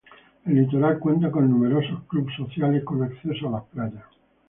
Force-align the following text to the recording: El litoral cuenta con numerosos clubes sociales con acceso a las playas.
El 0.47 0.55
litoral 0.55 0.97
cuenta 0.97 1.29
con 1.29 1.47
numerosos 1.47 2.01
clubes 2.07 2.35
sociales 2.35 2.83
con 2.83 3.03
acceso 3.03 3.49
a 3.49 3.51
las 3.51 3.63
playas. 3.65 4.03